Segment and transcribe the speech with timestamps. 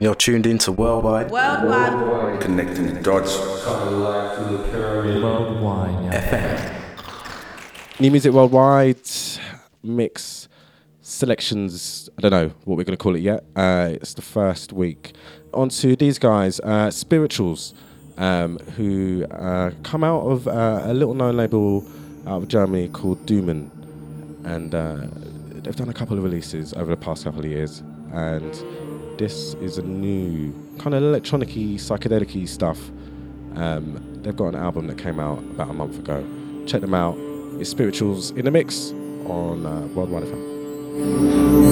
[0.00, 1.92] You're tuned into Worldwide Worldwide.
[1.92, 2.40] Worldwide.
[2.40, 3.36] Connecting the dots.
[3.64, 5.24] Coming live the period.
[5.24, 6.12] Worldwide.
[6.12, 6.80] FM.
[7.98, 9.00] New Music Worldwide
[9.82, 10.48] mix
[11.02, 12.08] selections.
[12.16, 13.42] I don't know what we're going to call it yet.
[13.56, 15.14] Uh, it's the first week.
[15.52, 17.74] On to these guys, uh, Spirituals,
[18.18, 21.84] um, who uh, come out of uh, a little known label
[22.24, 23.68] out of Germany called Dooman.
[24.44, 25.08] And uh,
[25.60, 27.82] they've done a couple of releases over the past couple of years.
[28.12, 28.54] And
[29.18, 32.78] this is a new kind of electronic psychedelic stuff.
[33.56, 36.24] Um, they've got an album that came out about a month ago.
[36.66, 37.16] Check them out.
[37.60, 38.92] It's Spirituals in the Mix
[39.26, 41.67] on uh, Worldwide FM.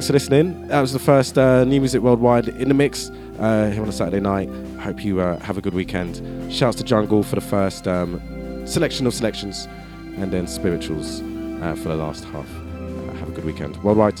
[0.00, 0.66] Thanks for listening.
[0.68, 3.92] That was the first uh, New Music Worldwide in the mix uh, here on a
[3.92, 4.48] Saturday night.
[4.78, 6.50] Hope you uh, have a good weekend.
[6.50, 8.18] Shouts to Jungle for the first um,
[8.66, 9.68] selection of selections,
[10.16, 12.48] and then Spirituals uh, for the last half.
[12.48, 13.76] Uh, have a good weekend.
[13.84, 14.18] Worldwide.